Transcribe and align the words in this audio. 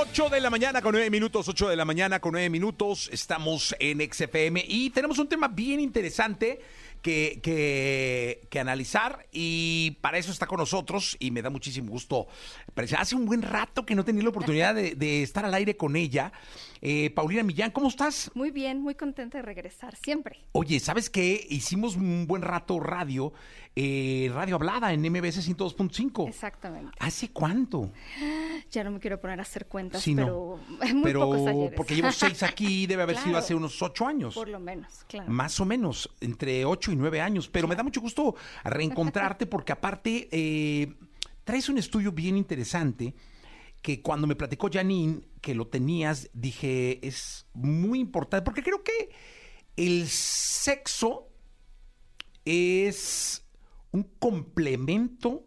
8 0.00 0.30
de 0.30 0.40
la 0.40 0.48
mañana 0.48 0.80
con 0.80 0.92
9 0.92 1.10
minutos, 1.10 1.46
8 1.46 1.68
de 1.68 1.76
la 1.76 1.84
mañana 1.84 2.20
con 2.20 2.32
9 2.32 2.48
minutos. 2.48 3.10
Estamos 3.12 3.76
en 3.78 4.00
XFM 4.00 4.64
y 4.66 4.88
tenemos 4.88 5.18
un 5.18 5.28
tema 5.28 5.46
bien 5.48 5.78
interesante 5.78 6.58
que, 7.02 7.38
que, 7.42 8.40
que 8.48 8.60
analizar 8.60 9.26
y 9.30 9.98
para 10.00 10.16
eso 10.16 10.32
está 10.32 10.46
con 10.46 10.56
nosotros 10.56 11.18
y 11.20 11.30
me 11.30 11.42
da 11.42 11.50
muchísimo 11.50 11.90
gusto. 11.90 12.28
Hace 12.96 13.14
un 13.14 13.26
buen 13.26 13.42
rato 13.42 13.84
que 13.84 13.94
no 13.94 14.02
tenía 14.02 14.22
la 14.22 14.30
oportunidad 14.30 14.74
de, 14.74 14.94
de 14.94 15.22
estar 15.22 15.44
al 15.44 15.52
aire 15.52 15.76
con 15.76 15.94
ella. 15.96 16.32
Eh, 16.82 17.10
Paulina 17.10 17.42
Millán, 17.42 17.70
¿cómo 17.72 17.88
estás? 17.88 18.30
Muy 18.34 18.50
bien, 18.50 18.80
muy 18.80 18.94
contenta 18.94 19.36
de 19.38 19.42
regresar, 19.42 19.96
siempre. 19.96 20.46
Oye, 20.52 20.80
¿sabes 20.80 21.10
qué? 21.10 21.46
Hicimos 21.50 21.96
un 21.96 22.26
buen 22.26 22.40
rato 22.40 22.80
radio, 22.80 23.34
eh, 23.76 24.30
radio 24.32 24.54
hablada 24.54 24.92
en 24.94 25.02
MBS 25.02 25.46
102.5. 25.46 26.26
Exactamente. 26.28 26.92
¿Hace 26.98 27.30
cuánto? 27.30 27.92
Ya 28.70 28.84
no 28.84 28.92
me 28.92 29.00
quiero 29.00 29.20
poner 29.20 29.40
a 29.40 29.42
hacer 29.42 29.66
cuentas, 29.66 30.00
Sí, 30.00 30.14
no. 30.14 30.24
pero 30.24 30.60
muy 30.94 31.02
Pero 31.02 31.20
pocos 31.20 31.46
ayeres. 31.48 31.72
porque 31.76 31.96
llevo 31.96 32.12
seis 32.12 32.42
aquí, 32.44 32.86
debe 32.86 33.02
haber 33.02 33.16
sido 33.16 33.36
hace 33.36 33.54
unos 33.54 33.82
ocho 33.82 34.06
años. 34.06 34.34
Por 34.34 34.48
lo 34.48 34.60
menos, 34.60 35.04
claro. 35.08 35.30
Más 35.30 35.58
o 35.60 35.64
menos, 35.64 36.08
entre 36.20 36.64
8 36.64 36.92
y 36.92 36.96
9 36.96 37.20
años. 37.20 37.48
Pero 37.48 37.66
me 37.66 37.74
da 37.74 37.82
mucho 37.82 38.00
gusto 38.00 38.36
reencontrarte 38.64 39.46
porque 39.46 39.72
aparte 39.72 40.28
eh, 40.30 40.94
traes 41.44 41.68
un 41.68 41.78
estudio 41.78 42.12
bien 42.12 42.36
interesante 42.36 43.14
que 43.82 44.00
cuando 44.02 44.26
me 44.26 44.36
platicó 44.36 44.68
Janine 44.72 45.20
que 45.40 45.54
lo 45.54 45.66
tenías, 45.66 46.30
dije, 46.32 47.06
es 47.06 47.46
muy 47.54 48.00
importante 48.00 48.44
porque 48.44 48.62
creo 48.62 48.82
que 48.82 49.10
el 49.76 50.08
sexo 50.08 51.28
es 52.44 53.44
un 53.92 54.04
complemento 54.18 55.46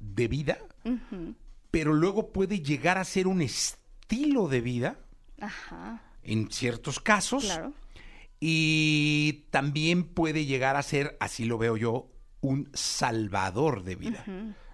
de 0.00 0.28
vida, 0.28 0.58
pero 1.70 1.92
luego 1.92 2.32
puede 2.32 2.60
llegar 2.60 2.98
a 2.98 3.04
ser 3.04 3.26
un 3.26 3.42
estilo 3.42 4.48
de 4.48 4.60
vida 4.60 4.98
Ajá, 5.40 6.02
en 6.22 6.50
ciertos 6.50 7.00
casos. 7.00 7.44
claro. 7.44 7.72
Y 8.44 9.44
también 9.50 10.02
puede 10.02 10.46
llegar 10.46 10.74
a 10.74 10.82
ser, 10.82 11.16
así 11.20 11.44
lo 11.44 11.58
veo 11.58 11.76
yo, 11.76 12.08
un 12.40 12.68
salvador 12.74 13.84
de 13.84 13.94
vida, 13.94 14.24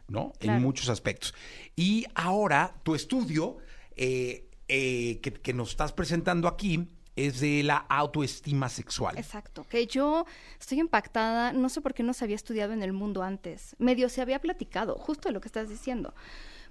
¿no? 0.08 0.32
En 0.40 0.62
muchos 0.62 0.88
aspectos. 0.88 1.34
Y 1.76 2.06
ahora, 2.14 2.74
tu 2.82 2.94
estudio 2.94 3.58
eh, 3.94 4.47
eh, 4.68 5.20
que, 5.20 5.32
que 5.32 5.54
nos 5.54 5.70
estás 5.70 5.92
presentando 5.92 6.48
aquí 6.48 6.88
es 7.18 7.40
de 7.40 7.62
la 7.64 7.76
autoestima 7.76 8.68
sexual. 8.68 9.18
Exacto, 9.18 9.66
que 9.68 9.86
yo 9.86 10.24
estoy 10.60 10.78
impactada, 10.78 11.52
no 11.52 11.68
sé 11.68 11.80
por 11.80 11.92
qué 11.92 12.02
no 12.04 12.12
se 12.12 12.24
había 12.24 12.36
estudiado 12.36 12.72
en 12.72 12.82
el 12.82 12.92
mundo 12.92 13.22
antes, 13.22 13.74
medio 13.78 14.08
se 14.08 14.22
había 14.22 14.40
platicado, 14.40 14.96
justo 14.96 15.28
de 15.28 15.32
lo 15.32 15.40
que 15.40 15.48
estás 15.48 15.68
diciendo, 15.68 16.14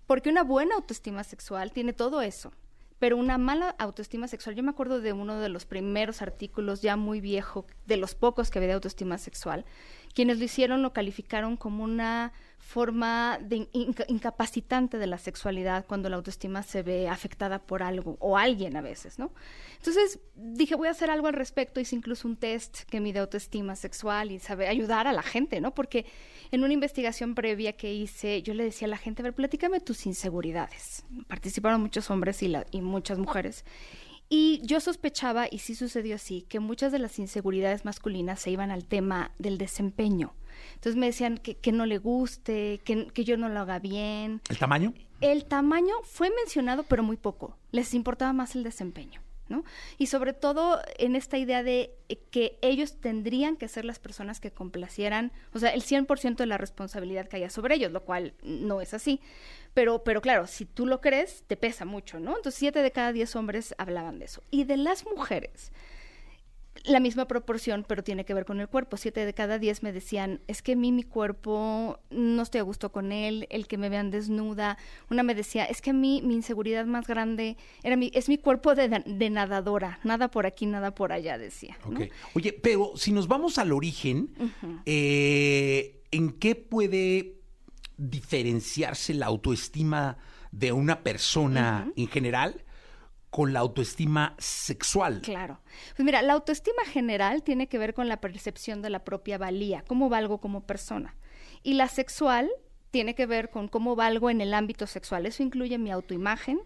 porque 0.06 0.30
una 0.30 0.44
buena 0.44 0.76
autoestima 0.76 1.26
sexual 1.26 1.74
tiene 1.74 1.92
todo 1.92 2.22
eso, 2.22 2.54
pero 2.98 3.18
una 3.18 3.38
mala 3.38 3.76
autoestima 3.78 4.28
sexual, 4.28 4.56
yo 4.56 4.64
me 4.64 4.70
acuerdo 4.70 5.02
de 5.02 5.12
uno 5.12 5.40
de 5.40 5.50
los 5.50 5.66
primeros 5.66 6.22
artículos 6.22 6.82
ya 6.82 6.96
muy 6.96 7.20
viejo, 7.20 7.66
de 7.86 7.98
los 7.98 8.16
pocos 8.16 8.50
que 8.50 8.60
había 8.60 8.70
de 8.70 8.76
autoestima 8.76 9.18
sexual, 9.18 9.66
quienes 10.18 10.40
lo 10.40 10.46
hicieron 10.46 10.82
lo 10.82 10.94
calificaron 10.94 11.58
como 11.58 11.84
una 11.84 12.34
forma 12.58 13.38
de 13.40 13.70
inca- 13.72 14.06
incapacitante 14.08 14.98
de 14.98 15.06
la 15.06 15.20
sexualidad 15.20 15.86
cuando 15.86 16.10
la 16.10 16.16
autoestima 16.16 16.64
se 16.64 16.82
ve 16.82 17.08
afectada 17.08 17.60
por 17.60 17.84
algo 17.84 18.18
o 18.20 18.36
alguien 18.36 18.76
a 18.78 18.82
veces, 18.82 19.20
¿no? 19.20 19.32
Entonces 19.78 20.20
dije, 20.36 20.74
voy 20.74 20.88
a 20.88 20.92
hacer 20.92 21.12
algo 21.12 21.28
al 21.28 21.36
respecto, 21.36 21.80
hice 21.80 21.96
incluso 21.96 22.28
un 22.28 22.36
test 22.36 22.80
que 22.90 23.00
mide 23.00 23.20
autoestima 23.20 23.76
sexual 23.76 24.32
y 24.32 24.40
sabe 24.40 24.68
ayudar 24.68 25.06
a 25.06 25.14
la 25.14 25.22
gente, 25.22 25.62
¿no? 25.62 25.76
Porque 25.76 26.08
en 26.50 26.64
una 26.64 26.74
investigación 26.74 27.36
previa 27.36 27.74
que 27.74 27.94
hice, 27.94 28.42
yo 28.42 28.56
le 28.56 28.64
decía 28.64 28.88
a 28.88 28.90
la 28.90 28.98
gente, 28.98 29.22
a 29.22 29.26
ver, 29.26 29.36
platícame 29.36 29.82
tus 29.82 30.08
inseguridades. 30.08 31.06
Participaron 31.28 31.80
muchos 31.80 32.10
hombres 32.10 32.42
y 32.42 32.82
muchas 32.82 33.20
mujeres. 33.20 33.66
Y 34.30 34.62
yo 34.64 34.80
sospechaba, 34.80 35.48
y 35.50 35.60
sí 35.60 35.74
sucedió 35.74 36.16
así, 36.16 36.42
que 36.44 36.60
muchas 36.60 36.92
de 36.92 37.00
las 37.00 37.18
inseguridades 37.18 37.86
masculinas 37.86 38.42
se 38.42 38.52
iban 38.52 38.72
al 38.72 38.86
tema 38.86 39.32
del 39.40 39.58
desempeño. 39.58 40.34
Entonces 40.74 40.96
me 40.96 41.06
decían 41.06 41.38
que, 41.38 41.56
que 41.56 41.72
no 41.72 41.86
le 41.86 41.98
guste, 41.98 42.82
que, 42.84 43.08
que 43.08 43.24
yo 43.24 43.38
no 43.38 43.48
lo 43.48 43.60
haga 43.60 43.80
bien. 43.80 44.42
¿El 44.50 44.58
tamaño? 44.58 44.94
El 45.22 45.46
tamaño 45.46 45.94
fue 46.04 46.30
mencionado, 46.30 46.84
pero 46.84 47.04
muy 47.04 47.18
poco. 47.18 47.58
Les 47.72 47.94
importaba 47.94 48.34
más 48.34 48.56
el 48.56 48.64
desempeño, 48.64 49.22
¿no? 49.50 49.64
Y 49.98 50.08
sobre 50.08 50.34
todo 50.34 50.80
en 50.98 51.16
esta 51.16 51.38
idea 51.38 51.64
de 51.64 51.96
que 52.32 52.60
ellos 52.62 53.00
tendrían 53.00 53.56
que 53.56 53.68
ser 53.68 53.86
las 53.86 54.00
personas 54.00 54.40
que 54.40 54.52
complacieran, 54.52 55.32
o 55.54 55.60
sea, 55.60 55.70
el 55.70 55.84
100% 55.84 56.36
de 56.36 56.46
la 56.46 56.58
responsabilidad 56.58 57.28
que 57.28 57.38
haya 57.38 57.50
sobre 57.50 57.76
ellos, 57.76 57.92
lo 57.92 58.04
cual 58.04 58.34
no 58.44 58.82
es 58.82 58.94
así. 58.94 59.22
Pero, 59.78 60.04
pero 60.04 60.22
claro, 60.22 60.48
si 60.48 60.66
tú 60.66 60.88
lo 60.88 61.02
crees, 61.02 61.44
te 61.46 61.56
pesa 61.56 61.86
mucho, 61.86 62.20
¿no? 62.20 62.36
Entonces, 62.36 62.56
siete 62.56 62.82
de 62.82 62.92
cada 62.92 63.14
diez 63.14 63.36
hombres 63.36 63.76
hablaban 63.78 64.18
de 64.18 64.26
eso. 64.26 64.42
Y 64.50 64.64
de 64.64 64.76
las 64.76 65.06
mujeres, 65.06 65.72
la 66.86 67.00
misma 67.00 67.28
proporción, 67.28 67.86
pero 67.88 68.04
tiene 68.04 68.26
que 68.26 68.34
ver 68.34 68.46
con 68.46 68.60
el 68.60 68.70
cuerpo. 68.70 68.98
Siete 68.98 69.24
de 69.24 69.36
cada 69.36 69.60
diez 69.60 69.84
me 69.84 69.94
decían, 69.94 70.42
es 70.48 70.64
que 70.64 70.72
a 70.72 70.76
mí 70.76 70.92
mi 70.92 71.04
cuerpo 71.04 72.00
no 72.10 72.42
estoy 72.42 72.58
a 72.58 72.64
gusto 72.64 72.92
con 72.92 73.12
él, 73.12 73.46
el 73.52 73.68
que 73.68 73.78
me 73.78 73.90
vean 73.90 74.10
desnuda. 74.10 74.80
Una 75.12 75.22
me 75.22 75.36
decía, 75.36 75.66
es 75.66 75.84
que 75.84 75.92
a 75.92 75.94
mí 75.94 76.24
mi 76.24 76.34
inseguridad 76.34 76.88
más 76.88 77.06
grande 77.06 77.56
era 77.84 77.96
mi, 77.96 78.10
es 78.16 78.30
mi 78.30 78.40
cuerpo 78.40 78.74
de, 78.74 79.04
de 79.06 79.30
nadadora, 79.30 80.00
nada 80.04 80.32
por 80.32 80.48
aquí, 80.48 80.66
nada 80.66 80.96
por 80.96 81.12
allá, 81.12 81.38
decía. 81.38 81.78
¿no? 81.88 82.00
Ok. 82.00 82.08
Oye, 82.34 82.52
pero 82.52 82.94
si 82.96 83.12
nos 83.12 83.28
vamos 83.28 83.60
al 83.60 83.72
origen, 83.74 84.32
eh, 84.88 86.02
¿en 86.10 86.32
qué 86.32 86.56
puede 86.56 87.37
diferenciarse 87.98 89.14
la 89.14 89.26
autoestima 89.26 90.18
de 90.52 90.72
una 90.72 91.04
persona 91.04 91.92
en 91.96 92.08
general 92.08 92.64
con 93.30 93.54
la 93.54 93.60
autoestima 93.60 94.36
sexual? 94.38 95.22
Claro. 95.22 95.60
Pues 95.96 96.06
mira, 96.06 96.22
la 96.22 96.34
autoestima 96.34 96.84
general 96.86 97.44
tiene 97.44 97.68
que 97.68 97.78
ver 97.78 97.94
con 97.94 98.08
la 98.08 98.22
percepción 98.22 98.82
de 98.82 98.90
la 98.90 99.04
propia 99.04 99.38
valía, 99.38 99.84
cómo 99.88 100.10
valgo 100.10 100.40
como 100.40 100.66
persona. 100.66 101.16
Y 101.64 101.74
la 101.74 101.88
sexual 101.88 102.50
tiene 102.92 103.16
que 103.16 103.26
ver 103.26 103.50
con 103.50 103.68
cómo 103.68 103.96
valgo 103.96 104.30
en 104.30 104.42
el 104.42 104.54
ámbito 104.54 104.88
sexual. 104.88 105.26
Eso 105.26 105.44
incluye 105.44 105.78
mi 105.78 105.92
autoimagen, 105.92 106.60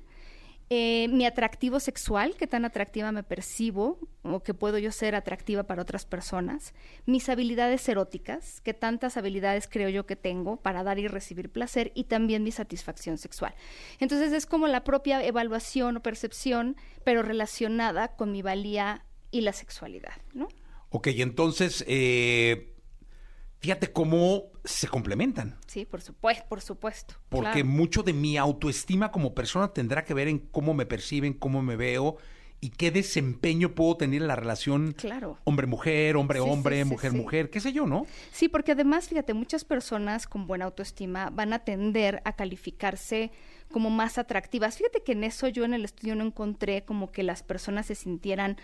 eh, 0.73 1.09
mi 1.09 1.25
atractivo 1.25 1.81
sexual, 1.81 2.35
qué 2.37 2.47
tan 2.47 2.63
atractiva 2.63 3.11
me 3.11 3.23
percibo 3.23 3.99
o 4.21 4.41
que 4.41 4.53
puedo 4.53 4.77
yo 4.77 4.93
ser 4.93 5.15
atractiva 5.15 5.63
para 5.63 5.81
otras 5.81 6.05
personas, 6.05 6.73
mis 7.05 7.27
habilidades 7.27 7.89
eróticas, 7.89 8.61
qué 8.61 8.73
tantas 8.73 9.17
habilidades 9.17 9.67
creo 9.69 9.89
yo 9.89 10.05
que 10.05 10.15
tengo 10.15 10.55
para 10.55 10.83
dar 10.83 10.97
y 10.97 11.09
recibir 11.09 11.51
placer 11.51 11.91
y 11.93 12.05
también 12.05 12.43
mi 12.45 12.53
satisfacción 12.53 13.17
sexual. 13.17 13.53
Entonces 13.99 14.31
es 14.31 14.45
como 14.45 14.67
la 14.67 14.85
propia 14.85 15.21
evaluación 15.25 15.97
o 15.97 16.01
percepción, 16.01 16.77
pero 17.03 17.21
relacionada 17.21 18.15
con 18.15 18.31
mi 18.31 18.41
valía 18.41 19.03
y 19.29 19.41
la 19.41 19.51
sexualidad, 19.51 20.21
¿no? 20.33 20.47
Ok, 20.93 21.07
entonces, 21.07 21.83
eh, 21.85 22.70
fíjate 23.61 23.91
cómo 23.91 24.51
se 24.63 24.87
complementan. 24.87 25.57
Sí, 25.67 25.85
por 25.85 26.01
supuesto, 26.01 26.45
por 26.49 26.61
supuesto. 26.61 27.15
Porque 27.29 27.51
claro. 27.51 27.67
mucho 27.67 28.03
de 28.03 28.13
mi 28.13 28.37
autoestima 28.37 29.11
como 29.11 29.33
persona 29.33 29.69
tendrá 29.69 30.03
que 30.03 30.13
ver 30.13 30.27
en 30.27 30.39
cómo 30.39 30.73
me 30.73 30.85
perciben, 30.85 31.33
cómo 31.33 31.61
me 31.61 31.75
veo 31.75 32.17
y 32.59 32.69
qué 32.69 32.91
desempeño 32.91 33.73
puedo 33.73 33.97
tener 33.97 34.21
en 34.21 34.27
la 34.27 34.35
relación 34.35 34.93
Claro. 34.93 35.39
hombre-mujer, 35.45 36.15
hombre-hombre, 36.15 36.77
sí, 36.77 36.83
sí, 36.83 36.89
mujer-mujer, 36.89 37.49
qué 37.49 37.59
sé 37.59 37.73
yo, 37.73 37.87
¿no? 37.87 38.05
Sí, 38.31 38.49
porque 38.49 38.73
además, 38.73 39.09
fíjate, 39.09 39.33
muchas 39.33 39.65
personas 39.65 40.27
con 40.27 40.45
buena 40.45 40.65
autoestima 40.65 41.31
van 41.31 41.53
a 41.53 41.59
tender 41.59 42.21
a 42.23 42.35
calificarse 42.35 43.31
como 43.71 43.89
más 43.89 44.19
atractivas. 44.19 44.77
Fíjate 44.77 45.01
que 45.01 45.13
en 45.13 45.23
eso 45.23 45.47
yo 45.47 45.65
en 45.65 45.73
el 45.73 45.85
estudio 45.85 46.15
no 46.15 46.23
encontré 46.23 46.83
como 46.83 47.11
que 47.11 47.23
las 47.23 47.41
personas 47.41 47.87
se 47.87 47.95
sintieran 47.95 48.57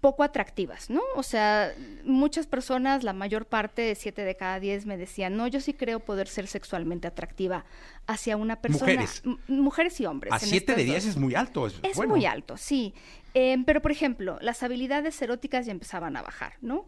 poco 0.00 0.22
atractivas, 0.22 0.90
¿no? 0.90 1.00
O 1.14 1.22
sea, 1.22 1.72
muchas 2.04 2.46
personas, 2.46 3.02
la 3.02 3.12
mayor 3.12 3.46
parte 3.46 3.82
de 3.82 3.94
siete 3.94 4.22
de 4.22 4.36
cada 4.36 4.60
diez 4.60 4.86
me 4.86 4.96
decían, 4.96 5.36
no, 5.36 5.46
yo 5.46 5.60
sí 5.60 5.72
creo 5.72 6.00
poder 6.00 6.28
ser 6.28 6.46
sexualmente 6.46 7.08
atractiva 7.08 7.64
hacia 8.06 8.36
una 8.36 8.56
persona. 8.60 8.92
Mujeres. 8.92 9.22
Mujeres 9.48 10.00
y 10.00 10.06
hombres. 10.06 10.32
A 10.32 10.38
7 10.38 10.74
de 10.74 10.82
estas 10.82 10.84
10 10.84 11.04
dos. 11.04 11.10
es 11.14 11.16
muy 11.16 11.34
alto. 11.34 11.66
Es, 11.66 11.74
Es 11.82 11.96
bueno. 11.96 12.14
muy 12.14 12.26
alto, 12.26 12.56
sí. 12.56 12.94
Eh, 13.34 13.56
pero, 13.66 13.82
por 13.82 13.90
ejemplo, 13.90 14.38
las 14.40 14.62
habilidades 14.62 15.20
eróticas 15.20 15.66
ya 15.66 15.72
empezaban 15.72 16.16
a 16.16 16.22
bajar, 16.22 16.54
¿no? 16.60 16.86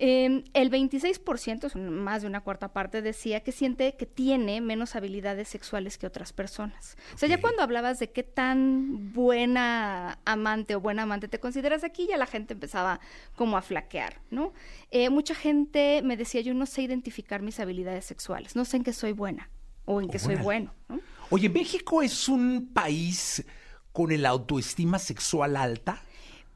Eh, 0.00 0.44
el 0.54 0.70
26%, 0.70 1.66
es 1.66 1.74
un- 1.74 1.90
más 1.90 2.22
de 2.22 2.28
una 2.28 2.40
cuarta 2.40 2.72
parte, 2.72 3.02
decía 3.02 3.40
que 3.40 3.50
siente 3.50 3.96
que 3.96 4.06
tiene 4.06 4.60
menos 4.60 4.94
habilidades 4.94 5.48
sexuales 5.48 5.98
que 5.98 6.06
otras 6.06 6.32
personas. 6.32 6.96
O 7.14 7.18
sea, 7.18 7.28
ya 7.28 7.40
cuando 7.40 7.62
hablabas 7.62 7.98
de 7.98 8.10
qué 8.12 8.22
tan 8.22 9.12
buena 9.12 10.18
amante 10.24 10.76
o 10.76 10.80
buena 10.80 11.02
amante 11.02 11.26
te 11.26 11.40
consideras 11.40 11.82
aquí, 11.82 12.06
ya 12.08 12.16
la 12.16 12.26
gente 12.26 12.54
empezaba 12.54 13.00
como 13.34 13.56
a 13.56 13.62
flaquear, 13.62 14.20
¿no? 14.30 14.52
Eh, 14.92 15.10
mucha 15.10 15.34
gente 15.34 16.00
me 16.02 16.16
decía, 16.16 16.40
yo 16.42 16.54
no 16.54 16.66
sé 16.66 16.82
identificar 16.82 17.42
mis 17.42 17.58
habilidades 17.58 18.04
sexuales, 18.04 18.54
no 18.54 18.64
sé 18.64 18.76
en 18.78 18.84
qué 18.84 18.92
soy 18.92 19.12
buena 19.12 19.50
o 19.84 20.00
en 20.00 20.08
qué 20.08 20.18
soy 20.20 20.36
bueno, 20.36 20.72
¿no? 20.88 21.00
Oye, 21.30 21.48
México 21.48 22.02
es 22.02 22.28
un 22.28 22.70
país 22.72 23.44
con 23.92 24.12
el 24.12 24.24
autoestima 24.26 24.98
sexual 25.00 25.56
alta. 25.56 26.00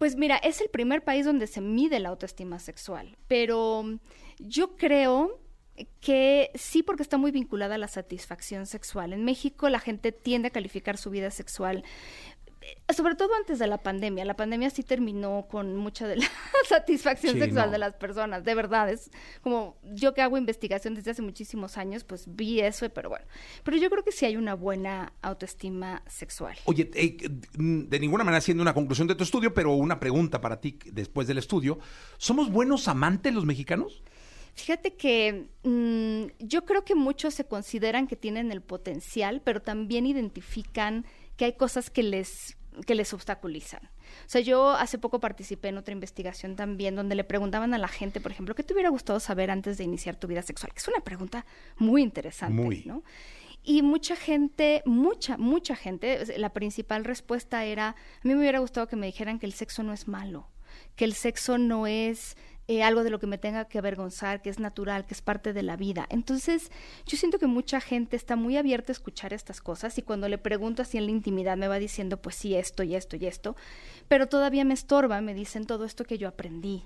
Pues 0.03 0.17
mira, 0.17 0.37
es 0.39 0.61
el 0.61 0.69
primer 0.69 1.05
país 1.05 1.25
donde 1.25 1.47
se 1.47 1.61
mide 1.61 2.01
la 2.01 2.09
autoestima 2.09 2.59
sexual, 2.59 3.17
pero 3.29 3.85
yo 4.41 4.75
creo 4.75 5.41
que 6.01 6.51
sí 6.57 6.83
porque 6.83 7.05
está 7.05 7.19
muy 7.19 7.31
vinculada 7.31 7.77
a 7.77 7.79
la 7.79 7.87
satisfacción 7.87 8.67
sexual. 8.67 9.13
En 9.13 9.25
México 9.25 9.69
la 9.69 9.79
gente 9.79 10.11
tiende 10.11 10.49
a 10.49 10.51
calificar 10.51 10.97
su 10.97 11.11
vida 11.11 11.31
sexual 11.31 11.85
sobre 12.95 13.15
todo 13.15 13.35
antes 13.35 13.59
de 13.59 13.67
la 13.67 13.79
pandemia. 13.79 14.25
La 14.25 14.37
pandemia 14.37 14.71
sí 14.71 14.83
terminó 14.83 15.47
con 15.51 15.77
mucha 15.77 16.07
de 16.07 16.17
la 16.17 16.27
satisfacción 16.69 17.35
Sí, 17.35 17.41
sexual 17.41 17.67
no. 17.67 17.73
de 17.73 17.79
las 17.79 17.95
personas, 17.95 18.45
de 18.45 18.55
verdad. 18.55 18.91
Es 18.91 19.11
como 19.43 19.77
yo 19.93 20.15
que 20.15 20.23
hago 20.23 20.37
investigación 20.39 20.95
desde 20.95 21.13
hace 21.13 21.23
muchísimos 21.23 21.79
años, 21.79 22.05
pues 22.05 22.25
vi 22.27 22.61
eso, 22.61 22.89
pero 22.91 23.09
bueno. 23.09 23.25
Pero 23.65 23.77
yo 23.77 23.91
creo 23.91 24.05
que 24.05 24.13
sí 24.13 24.27
hay 24.27 24.37
una 24.37 24.55
buena 24.55 25.13
autoestima 25.23 26.03
sexual. 26.07 26.57
Oye, 26.65 26.91
eh, 26.95 27.17
de 27.55 28.01
ninguna 28.01 28.25
manera 28.25 28.41
siendo 28.41 28.63
una 28.63 28.75
conclusión 28.75 29.09
de 29.09 29.15
tu 29.15 29.25
estudio, 29.25 29.55
pero 29.55 29.73
una 29.75 29.99
pregunta 30.01 30.41
para 30.41 30.61
ti 30.61 30.79
después 30.93 31.27
del 31.27 31.39
estudio. 31.39 31.79
¿Somos 32.19 32.51
buenos 32.51 32.89
amantes 32.89 33.33
los 33.35 33.45
mexicanos? 33.45 34.03
Fíjate 34.55 34.95
que 34.95 35.49
mm, 35.63 36.45
yo 36.45 36.65
creo 36.67 36.85
que 36.85 36.95
muchos 36.95 37.33
se 37.35 37.45
consideran 37.47 38.07
que 38.07 38.17
tienen 38.17 38.53
el 38.53 38.61
potencial, 38.61 39.41
pero 39.43 39.63
también 39.63 40.05
identifican 40.05 41.07
que 41.43 41.47
hay 41.47 41.53
cosas 41.55 41.91
que 41.91 42.05
les 42.05 42.57
que 42.87 42.95
les 42.95 43.13
obstaculizan. 43.13 43.83
O 43.83 44.29
sea, 44.29 44.41
yo 44.41 44.71
hace 44.71 44.97
poco 44.97 45.19
participé 45.19 45.71
en 45.71 45.77
otra 45.77 45.91
investigación 45.93 46.55
también 46.55 46.95
donde 46.95 47.17
le 47.17 47.25
preguntaban 47.25 47.75
a 47.75 47.79
la 47.79 47.89
gente, 47.89 48.21
por 48.21 48.31
ejemplo, 48.31 48.55
¿qué 48.55 48.63
te 48.63 48.75
hubiera 48.75 48.91
gustado 48.91 49.19
saber 49.19 49.51
antes 49.51 49.77
de 49.77 49.83
iniciar 49.83 50.15
tu 50.15 50.29
vida 50.29 50.43
sexual? 50.43 50.73
Que 50.73 50.79
es 50.79 50.87
una 50.87 51.01
pregunta 51.01 51.45
muy 51.79 52.01
interesante, 52.01 52.63
Muy. 52.63 52.85
¿no? 52.87 53.03
Y 53.65 53.83
mucha 53.83 54.15
gente, 54.15 54.85
mucha, 54.87 55.37
mucha 55.37 55.75
gente, 55.75 56.39
la 56.39 56.53
principal 56.53 57.05
respuesta 57.05 57.65
era, 57.65 57.89
a 57.89 57.95
mí 58.23 58.35
me 58.35 58.39
hubiera 58.39 58.61
gustado 58.61 58.87
que 58.87 58.95
me 58.95 59.07
dijeran 59.07 59.41
que 59.41 59.47
el 59.47 59.53
sexo 59.53 59.83
no 59.83 59.93
es 59.93 60.07
malo, 60.07 60.49
que 60.95 61.05
el 61.05 61.15
sexo 61.15 61.59
no 61.59 61.89
es 61.89 62.37
eh, 62.69 62.83
algo 62.83 63.03
de 63.03 63.11
lo 63.11 63.19
que 63.19 63.27
me 63.27 63.39
tenga 63.39 63.65
que 63.65 63.79
avergonzar, 63.79 64.41
que 64.41 64.51
es 64.51 64.61
natural, 64.61 65.05
que 65.05 65.15
es 65.15 65.23
parte 65.23 65.53
de 65.53 65.63
la 65.63 65.77
vida. 65.77 66.07
Entonces, 66.11 66.71
yo 67.07 67.17
siento 67.17 67.39
que 67.39 67.47
mucha 67.47 67.81
gente 67.81 68.17
está 68.17 68.37
muy 68.37 68.57
abierta 68.57 68.93
a 68.93 68.95
escuchar 68.95 69.33
estas 69.33 69.61
cosas 69.61 69.99
y 69.99 70.03
cuando 70.03 70.29
le 70.29 70.39
pregunto 70.39 70.83
así 70.83 70.97
en 70.97 71.07
la 71.07 71.11
intimidad 71.11 71.57
me 71.57 71.69
va 71.69 71.79
diciendo, 71.79 72.23
pues 72.23 72.37
sí, 72.37 72.55
esto 72.55 72.83
y 72.83 72.95
esto 72.95 73.17
y 73.17 73.27
esto, 73.27 73.57
pero 74.09 74.29
todavía 74.29 74.65
me 74.65 74.75
estorba, 74.75 75.21
me 75.21 75.35
dicen 75.35 75.67
todo 75.67 75.85
esto 75.85 76.05
que 76.05 76.19
yo 76.19 76.29
aprendí. 76.29 76.85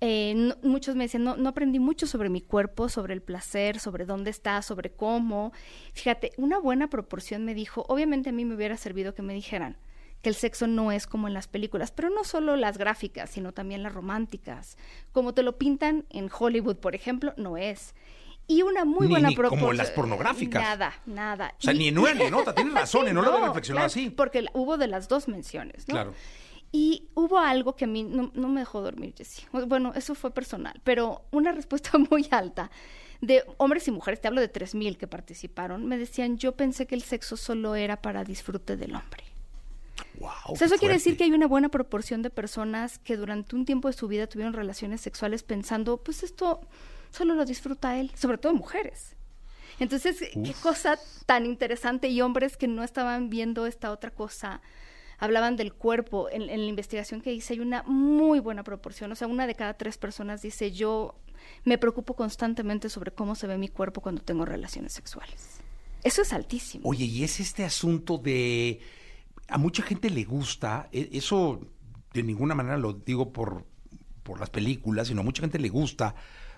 Eh, 0.00 0.54
muchos 0.62 0.94
me 0.94 1.04
dicen, 1.04 1.24
no, 1.24 1.36
no 1.36 1.48
aprendí 1.48 1.78
mucho 1.78 2.06
sobre 2.06 2.30
mi 2.30 2.40
cuerpo, 2.40 2.88
sobre 2.88 3.14
el 3.14 3.20
placer, 3.20 3.80
sobre 3.80 4.06
dónde 4.06 4.30
está, 4.30 4.62
sobre 4.62 4.90
cómo. 4.90 5.52
Fíjate, 5.92 6.32
una 6.36 6.58
buena 6.58 6.88
proporción 6.88 7.44
me 7.44 7.54
dijo, 7.54 7.84
obviamente 7.88 8.30
a 8.30 8.32
mí 8.32 8.44
me 8.44 8.54
hubiera 8.54 8.76
servido 8.76 9.14
que 9.14 9.22
me 9.22 9.34
dijeran 9.34 9.76
que 10.22 10.28
el 10.30 10.34
sexo 10.34 10.66
no 10.66 10.90
es 10.92 11.06
como 11.06 11.28
en 11.28 11.34
las 11.34 11.46
películas, 11.48 11.92
pero 11.92 12.10
no 12.10 12.24
solo 12.24 12.56
las 12.56 12.76
gráficas, 12.78 13.30
sino 13.30 13.52
también 13.52 13.82
las 13.82 13.92
románticas. 13.94 14.76
Como 15.12 15.32
te 15.34 15.42
lo 15.42 15.58
pintan 15.58 16.06
en 16.10 16.28
Hollywood, 16.36 16.76
por 16.76 16.94
ejemplo, 16.94 17.34
no 17.36 17.56
es. 17.56 17.94
Y 18.46 18.62
una 18.62 18.84
muy 18.84 19.06
Ni- 19.06 19.12
buena 19.12 19.28
ni 19.28 19.34
como 19.36 19.72
las 19.72 19.90
pornográficas. 19.90 20.62
Nada, 20.62 20.94
nada. 21.06 21.54
O 21.58 21.62
sea, 21.62 21.72
Y- 21.74 21.78
ni 21.78 21.88
en 21.88 21.98
una 21.98 22.14
ni 22.14 22.22
en 22.22 22.34
otra. 22.34 22.54
Tienes 22.54 22.72
razón, 22.74 23.06
¿eh? 23.06 23.12
no, 23.12 23.22
lo 23.22 23.32
había 23.34 23.46
reflexionado 23.48 23.86
claro, 23.88 24.00
así. 24.06 24.10
Porque 24.10 24.46
hubo 24.54 24.76
de 24.78 24.86
las 24.88 25.06
dos 25.08 25.28
menciones, 25.28 25.86
¿no? 25.86 25.92
Claro. 25.94 26.14
Y 26.72 27.08
hubo 27.14 27.38
algo 27.38 27.76
que 27.76 27.84
a 27.84 27.88
mí 27.88 28.02
no, 28.02 28.30
no 28.34 28.48
me 28.48 28.60
dejó 28.60 28.80
dormir, 28.82 29.14
Jessie. 29.16 29.44
Bueno, 29.52 29.92
eso 29.94 30.14
fue 30.14 30.30
personal, 30.32 30.80
pero 30.84 31.22
una 31.30 31.52
respuesta 31.60 31.92
muy 32.10 32.26
alta 32.30 32.70
de 33.20 33.44
hombres 33.56 33.86
y 33.88 33.90
mujeres, 33.90 34.20
te 34.20 34.28
hablo 34.28 34.40
de 34.40 34.52
3.000 34.52 34.96
que 34.96 35.06
participaron, 35.06 35.86
me 35.86 35.96
decían, 35.98 36.38
yo 36.38 36.52
pensé 36.52 36.86
que 36.86 36.94
el 36.94 37.02
sexo 37.02 37.36
solo 37.36 37.74
era 37.74 38.00
para 38.02 38.22
disfrute 38.24 38.76
del 38.76 38.94
hombre. 38.94 39.24
Wow, 40.18 40.30
O 40.48 40.56
sea, 40.56 40.66
eso 40.66 40.76
quiere 40.76 40.94
decir 40.94 41.16
que 41.16 41.24
hay 41.24 41.32
una 41.32 41.46
buena 41.46 41.68
proporción 41.68 42.22
de 42.22 42.30
personas 42.30 42.98
que 42.98 43.16
durante 43.16 43.54
un 43.54 43.64
tiempo 43.64 43.88
de 43.88 43.94
su 43.94 44.08
vida 44.08 44.26
tuvieron 44.26 44.52
relaciones 44.52 45.00
sexuales 45.00 45.42
pensando, 45.42 45.98
pues 45.98 46.22
esto 46.22 46.60
solo 47.10 47.34
lo 47.34 47.44
disfruta 47.44 47.98
él, 47.98 48.10
sobre 48.14 48.38
todo 48.38 48.54
mujeres. 48.54 49.16
Entonces, 49.78 50.18
qué 50.18 50.54
cosa 50.60 50.98
tan 51.26 51.46
interesante 51.46 52.08
y 52.08 52.20
hombres 52.20 52.56
que 52.56 52.66
no 52.66 52.82
estaban 52.82 53.30
viendo 53.30 53.66
esta 53.66 53.92
otra 53.92 54.10
cosa. 54.10 54.60
Hablaban 55.18 55.56
del 55.56 55.72
cuerpo. 55.72 56.28
En, 56.30 56.42
en 56.42 56.60
la 56.62 56.66
investigación 56.66 57.20
que 57.20 57.32
hice 57.32 57.54
hay 57.54 57.60
una 57.60 57.82
muy 57.84 58.40
buena 58.40 58.64
proporción. 58.64 59.12
O 59.12 59.14
sea, 59.14 59.28
una 59.28 59.46
de 59.46 59.54
cada 59.54 59.74
tres 59.74 59.96
personas 59.96 60.42
dice, 60.42 60.72
yo 60.72 61.14
me 61.64 61.78
preocupo 61.78 62.14
constantemente 62.14 62.88
sobre 62.88 63.12
cómo 63.12 63.34
se 63.34 63.46
ve 63.46 63.56
mi 63.56 63.68
cuerpo 63.68 64.00
cuando 64.00 64.22
tengo 64.22 64.44
relaciones 64.44 64.92
sexuales. 64.92 65.60
Eso 66.02 66.22
es 66.22 66.32
altísimo. 66.32 66.88
Oye, 66.88 67.04
y 67.04 67.24
es 67.24 67.40
este 67.40 67.64
asunto 67.64 68.18
de... 68.18 68.80
A 69.48 69.58
mucha 69.58 69.82
gente 69.82 70.10
le 70.10 70.24
gusta, 70.24 70.88
e- 70.92 71.08
eso 71.12 71.60
de 72.12 72.22
ninguna 72.22 72.54
manera 72.54 72.76
lo 72.76 72.92
digo 72.92 73.32
por, 73.32 73.66
por 74.22 74.38
las 74.40 74.50
películas, 74.50 75.08
sino 75.08 75.20
a 75.22 75.24
mucha 75.24 75.40
gente 75.42 75.58
le 75.58 75.68
gusta 75.68 76.14